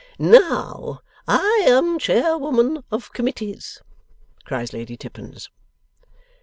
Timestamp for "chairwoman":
1.99-2.83